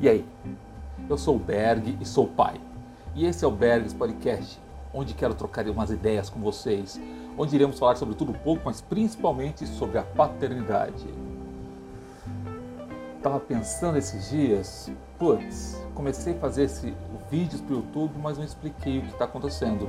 [0.00, 0.24] E aí?
[1.10, 2.60] Eu sou o Berg e sou pai.
[3.16, 4.60] E esse é o Bergs Podcast,
[4.94, 7.00] onde quero trocar umas ideias com vocês,
[7.36, 11.04] onde iremos falar sobre tudo um pouco, mas principalmente sobre a paternidade.
[13.20, 14.88] Tava pensando esses dias,
[15.18, 16.94] putz, comecei a fazer esse
[17.28, 19.88] vídeos para o YouTube, mas não expliquei o que está acontecendo.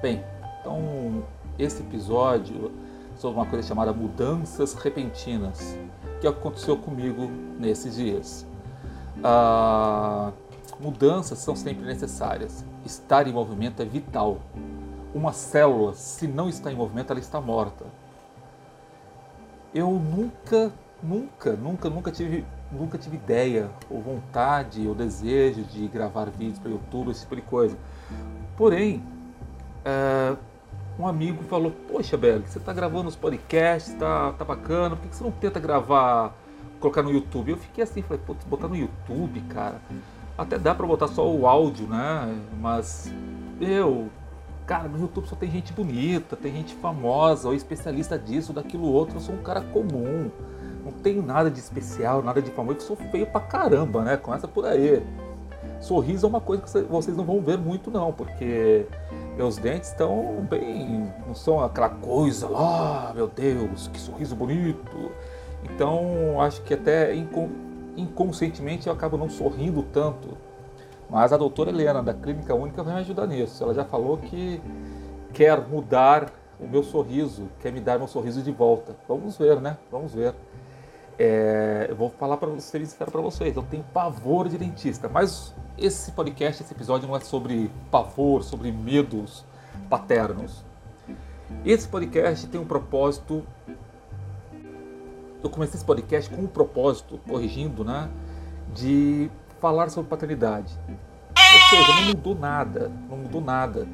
[0.00, 0.22] Bem,
[0.60, 1.24] então
[1.58, 2.70] esse episódio
[3.16, 5.76] sobre uma coisa chamada mudanças repentinas,
[6.20, 7.28] que aconteceu comigo
[7.58, 8.46] nesses dias.
[9.22, 10.32] Ah,
[10.80, 12.64] mudanças são sempre necessárias.
[12.84, 14.40] Estar em movimento é vital.
[15.14, 17.84] Uma célula, se não está em movimento, ela está morta.
[19.72, 20.72] Eu nunca,
[21.02, 26.70] nunca, nunca, nunca tive, nunca tive ideia, ou vontade, ou desejo de gravar vídeos para
[26.70, 27.76] o YouTube, esse tipo de coisa.
[28.56, 29.02] Porém,
[29.84, 30.36] é,
[30.98, 35.16] um amigo falou: Poxa, Berg, você está gravando os podcasts, tá, tá bacana, por que
[35.16, 36.34] você não tenta gravar,
[36.80, 37.50] colocar no YouTube?
[37.50, 39.80] Eu fiquei assim, falei: Putz, botar no YouTube, cara.
[40.36, 42.36] Até dá para botar só o áudio, né?
[42.60, 43.12] Mas,
[43.60, 44.08] eu,
[44.66, 49.16] cara, no YouTube só tem gente bonita, tem gente famosa, ou especialista disso, daquilo outro.
[49.16, 50.30] Eu sou um cara comum,
[50.84, 52.78] não tenho nada de especial, nada de famoso.
[52.78, 54.16] Eu sou feio pra caramba, né?
[54.16, 55.04] Começa por aí.
[55.80, 58.86] Sorriso é uma coisa que vocês não vão ver muito, não, porque
[59.36, 61.12] meus dentes estão bem.
[61.26, 65.12] não são aquela coisa lá, meu Deus, que sorriso bonito.
[65.64, 67.14] Então, acho que até
[67.96, 70.36] inconscientemente eu acabo não sorrindo tanto.
[71.08, 73.62] Mas a doutora Helena, da Clínica Única, vai me ajudar nisso.
[73.62, 74.60] Ela já falou que
[75.32, 78.96] quer mudar o meu sorriso, quer me dar meu sorriso de volta.
[79.08, 79.76] Vamos ver, né?
[79.90, 80.34] Vamos ver.
[81.18, 86.10] É, eu vou falar para vocês, para vocês, eu tenho pavor de dentista, mas esse
[86.12, 89.44] podcast, esse episódio não é sobre pavor, sobre medos
[89.88, 90.64] paternos.
[91.64, 93.44] Esse podcast tem um propósito.
[95.44, 98.08] Eu comecei esse podcast com um propósito, corrigindo, né?
[98.74, 100.76] De falar sobre paternidade.
[101.36, 103.86] Ou seja, não mudou nada, não mudou nada.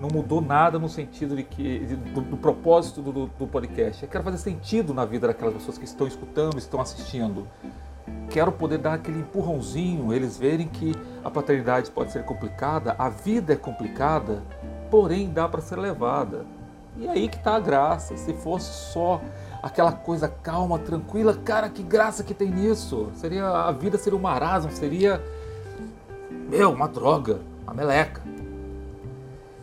[0.00, 1.80] Não mudou nada no sentido de que
[2.12, 4.02] do, do propósito do, do podcast.
[4.02, 7.46] Eu quero fazer sentido na vida daquelas pessoas que estão escutando, estão assistindo
[8.30, 10.92] quero poder dar aquele empurrãozinho, eles verem que
[11.22, 14.42] a paternidade pode ser complicada, a vida é complicada,
[14.90, 16.44] porém dá para ser levada.
[16.96, 18.16] E aí que está a graça.
[18.16, 19.20] Se fosse só
[19.64, 23.08] aquela coisa calma, tranquila, cara, que graça que tem nisso.
[23.14, 25.24] Seria a vida seria um marasmo, seria
[26.50, 28.20] meu, uma droga, uma meleca.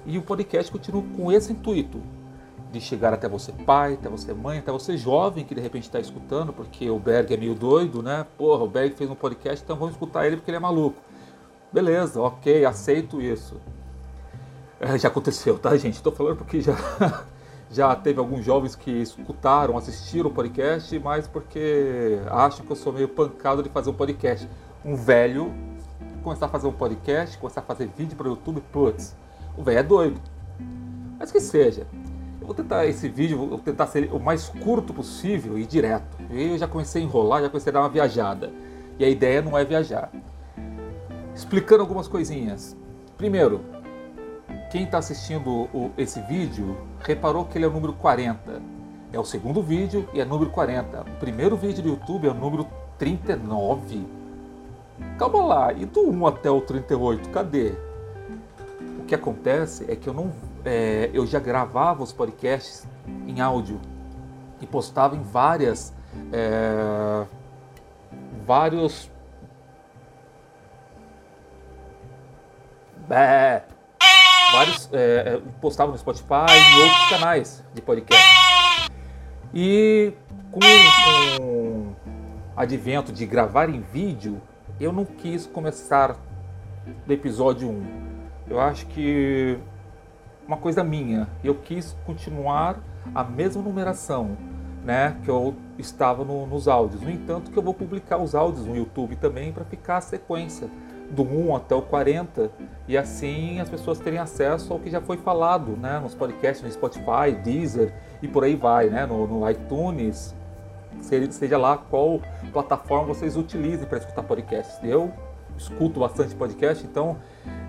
[0.03, 2.01] E o podcast continua com esse intuito,
[2.71, 5.99] de chegar até você pai, até você mãe, até você jovem que de repente está
[5.99, 8.25] escutando, porque o Berg é meio doido, né?
[8.39, 10.99] Porra, o Berg fez um podcast, então vamos escutar ele porque ele é maluco.
[11.71, 13.61] Beleza, ok, aceito isso.
[14.79, 15.97] É, já aconteceu, tá, gente?
[15.97, 16.75] Estou falando porque já,
[17.71, 22.91] já teve alguns jovens que escutaram, assistiram o podcast, mas porque acham que eu sou
[22.91, 24.47] meio pancado de fazer um podcast.
[24.83, 25.53] Um velho
[26.21, 29.15] começar a fazer um podcast, começar a fazer vídeo para o YouTube, putz,
[29.57, 30.21] o velho é doido.
[31.17, 31.87] Mas que seja,
[32.39, 36.17] eu vou tentar esse vídeo, vou tentar ser o mais curto possível e direto.
[36.29, 38.51] Eu já comecei a enrolar, já comecei a dar uma viajada.
[38.99, 40.11] E a ideia não é viajar.
[41.35, 42.75] Explicando algumas coisinhas.
[43.17, 43.61] Primeiro,
[44.71, 48.61] quem está assistindo o, esse vídeo reparou que ele é o número 40.
[49.11, 51.01] É o segundo vídeo e é número 40.
[51.01, 52.65] O primeiro vídeo do YouTube é o número
[52.97, 54.07] 39.
[55.17, 57.73] Calma lá, e do 1 até o 38, cadê?
[58.99, 60.31] O que acontece é que eu não
[60.63, 62.87] é, eu já gravava os podcasts
[63.27, 63.79] em áudio
[64.61, 65.93] e postava em várias
[66.31, 67.25] é,
[68.45, 69.11] vários
[73.09, 73.63] é,
[74.61, 78.91] vários é, é, no Spotify e outros canais de podcast
[79.53, 80.13] e
[80.51, 81.95] com, com o
[82.55, 84.41] advento de gravar em vídeo
[84.79, 86.15] eu não quis começar
[87.05, 88.11] do episódio 1
[88.49, 89.57] eu acho que
[90.51, 91.29] uma coisa minha.
[91.41, 92.77] Eu quis continuar
[93.15, 94.37] a mesma numeração
[94.83, 97.01] né, que eu estava no, nos áudios.
[97.01, 100.69] No entanto, que eu vou publicar os áudios no YouTube também para ficar a sequência
[101.11, 102.51] do 1 até o 40
[102.87, 106.71] e assim as pessoas terem acesso ao que já foi falado né, nos podcasts no
[106.71, 110.33] Spotify, Deezer e por aí vai, né, no, no iTunes,
[111.01, 112.21] seja lá qual
[112.51, 114.79] plataforma vocês utilizem para escutar podcasts.
[114.83, 115.11] Eu
[115.57, 117.17] escuto bastante podcast, então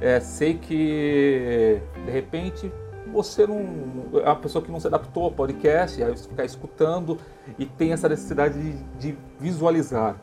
[0.01, 2.71] é, sei que de repente
[3.13, 7.19] você não é uma pessoa que não se adaptou ao podcast, aí você ficar escutando
[7.59, 10.17] e tem essa necessidade de, de visualizar.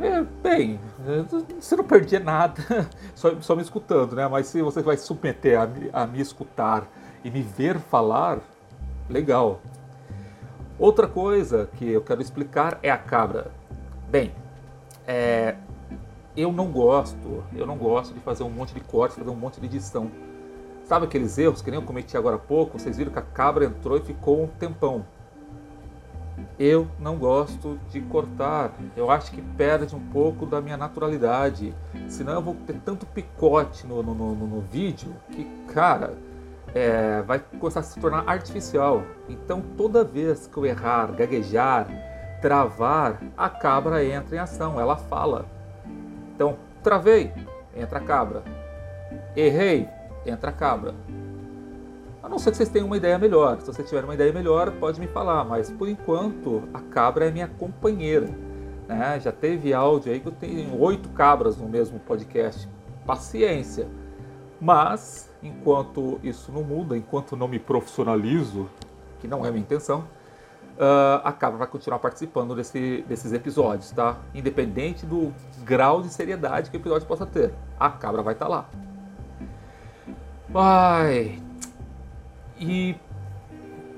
[0.00, 0.78] É, bem,
[1.58, 2.60] você não perdia nada
[3.14, 4.28] só, só me escutando, né?
[4.28, 6.86] Mas se você vai se submeter a, a me escutar
[7.24, 8.38] e me ver falar,
[9.08, 9.60] legal.
[10.78, 13.50] Outra coisa que eu quero explicar é a cabra.
[14.08, 14.32] Bem,
[15.06, 15.56] é,
[16.36, 19.58] eu não gosto, eu não gosto de fazer um monte de cortes, fazer um monte
[19.58, 20.10] de edição.
[20.84, 22.78] Sabe aqueles erros que nem eu cometi agora há pouco?
[22.78, 25.04] Vocês viram que a cabra entrou e ficou um tempão.
[26.58, 28.72] Eu não gosto de cortar.
[28.96, 31.74] Eu acho que perde um pouco da minha naturalidade.
[32.08, 36.14] Senão eu vou ter tanto picote no, no, no, no vídeo que, cara,
[36.74, 39.02] é, vai começar a se tornar artificial.
[39.28, 41.86] Então toda vez que eu errar, gaguejar,
[42.40, 45.46] travar, a cabra entra em ação, ela fala.
[46.34, 47.32] Então, travei,
[47.76, 48.42] entra a cabra.
[49.36, 49.88] Errei,
[50.24, 50.94] entra a cabra.
[52.28, 53.60] Não ser que vocês tenham uma ideia melhor.
[53.60, 57.30] Se você tiver uma ideia melhor, pode me falar, mas por enquanto a cabra é
[57.30, 58.28] minha companheira.
[58.86, 59.18] Né?
[59.20, 62.68] Já teve áudio aí que eu tenho oito cabras no mesmo podcast.
[63.06, 63.88] Paciência.
[64.60, 68.68] Mas, enquanto isso não muda, enquanto não me profissionalizo,
[69.20, 70.00] que não é minha intenção,
[70.78, 74.18] uh, a cabra vai continuar participando desse, desses episódios, tá?
[74.34, 75.32] Independente do
[75.64, 78.68] grau de seriedade que o episódio possa ter, a cabra vai estar tá lá.
[80.54, 81.47] Ai.
[82.58, 82.96] E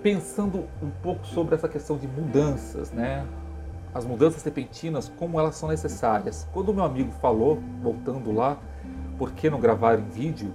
[0.02, 3.26] pensando um pouco sobre essa questão de mudanças, né?
[3.92, 6.46] As mudanças repentinas, como elas são necessárias.
[6.52, 8.56] Quando o meu amigo falou, voltando lá,
[9.18, 10.52] por que não gravar em vídeo?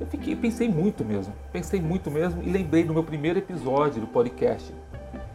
[0.00, 4.08] Eu fiquei, pensei muito mesmo, pensei muito mesmo e lembrei do meu primeiro episódio do
[4.08, 4.74] podcast,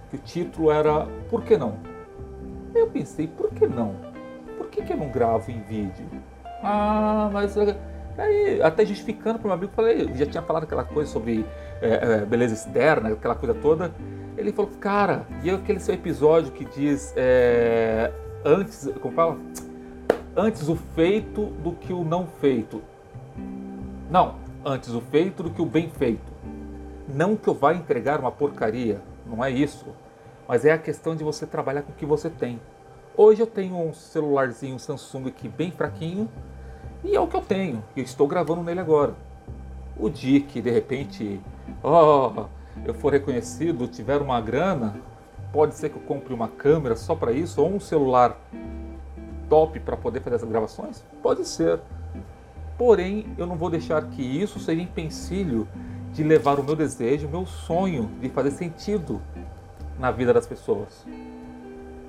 [0.10, 1.78] que o título era Por que não?
[2.76, 3.96] Eu pensei, por que não?
[4.58, 6.06] Por que, que eu não gravo em vídeo?
[6.62, 7.56] Ah, mas
[8.18, 11.46] aí, até justificando para o meu amigo, falei, já tinha falado aquela coisa sobre
[11.82, 13.92] é, é, beleza externa, aquela coisa toda.
[14.38, 18.12] Ele falou, cara, e aquele seu episódio que diz é,
[18.44, 19.38] antes, como fala?
[20.36, 22.82] Antes o feito do que o não feito.
[24.10, 26.32] Não, antes o feito do que o bem feito.
[27.08, 29.88] Não que eu vá entregar uma porcaria, não é isso.
[30.48, 32.60] Mas é a questão de você trabalhar com o que você tem.
[33.16, 36.30] Hoje eu tenho um celularzinho Samsung aqui bem fraquinho
[37.04, 37.84] e é o que eu tenho.
[37.96, 39.14] E estou gravando nele agora.
[39.98, 41.42] O dia que de repente,
[41.84, 42.46] oh,
[42.86, 44.96] eu for reconhecido, tiver uma grana,
[45.52, 48.38] pode ser que eu compre uma câmera só para isso ou um celular
[49.50, 51.04] top para poder fazer essas gravações?
[51.22, 51.80] Pode ser.
[52.78, 55.68] Porém, eu não vou deixar que isso seja empecilho
[56.14, 59.22] de levar o meu desejo, o meu sonho de fazer sentido
[60.00, 61.06] na vida das pessoas.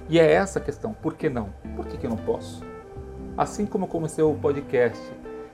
[0.09, 1.51] E é essa a questão, por que não?
[1.77, 2.63] Por que, que eu não posso?
[3.37, 5.01] Assim como eu comecei o podcast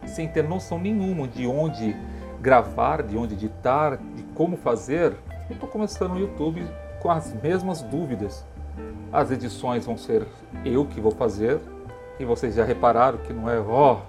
[0.06, 1.96] sem ter noção nenhuma de onde
[2.40, 5.12] gravar, de onde editar, de como fazer,
[5.48, 6.66] eu estou começando no YouTube
[7.00, 8.44] com as mesmas dúvidas.
[9.12, 10.26] As edições vão ser
[10.64, 11.60] eu que vou fazer,
[12.18, 14.00] e vocês já repararam que não é ó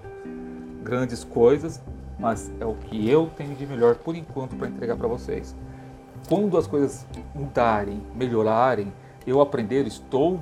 [0.84, 1.82] grandes coisas,
[2.18, 5.56] mas é o que eu tenho de melhor por enquanto para entregar para vocês.
[6.28, 8.92] Quando as coisas mudarem, melhorarem,
[9.26, 10.40] eu aprender, estou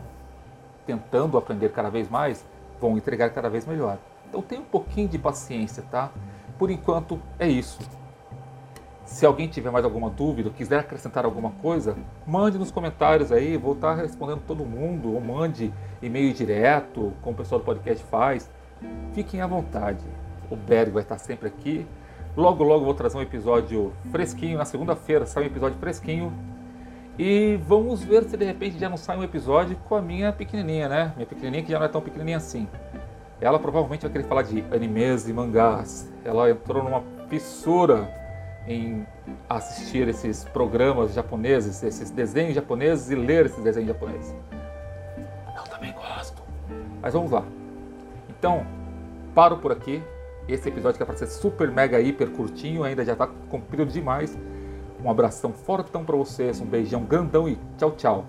[0.85, 2.45] tentando aprender cada vez mais,
[2.79, 3.97] vão entregar cada vez melhor.
[4.29, 6.11] Então tenha um pouquinho de paciência, tá?
[6.57, 7.79] Por enquanto é isso.
[9.05, 13.73] Se alguém tiver mais alguma dúvida, quiser acrescentar alguma coisa, mande nos comentários aí, vou
[13.73, 15.71] estar respondendo todo mundo, ou mande
[16.01, 18.49] e-mail direto, como o pessoal do podcast faz.
[19.13, 20.03] Fiquem à vontade.
[20.49, 21.85] O Berg vai estar sempre aqui.
[22.35, 24.57] Logo, logo vou trazer um episódio fresquinho.
[24.57, 26.33] Na segunda-feira sai um episódio fresquinho.
[27.17, 30.89] E vamos ver se de repente já não sai um episódio com a minha pequenininha,
[30.89, 31.13] né?
[31.15, 32.67] Minha pequenininha que já não é tão pequenininha assim.
[33.41, 36.11] Ela provavelmente vai querer falar de animes e mangás.
[36.23, 38.09] Ela entrou numa fissura
[38.67, 39.05] em
[39.49, 44.33] assistir esses programas japoneses, esses desenhos japoneses e ler esses desenhos japoneses.
[45.55, 46.41] Eu também gosto.
[47.01, 47.43] Mas vamos lá.
[48.29, 48.65] Então,
[49.33, 50.01] paro por aqui.
[50.47, 54.37] Esse episódio que é para ser super, mega, hiper curtinho, ainda já está comprido demais.
[55.03, 58.25] Um abração fortão para vocês, um beijão grandão e tchau, tchau.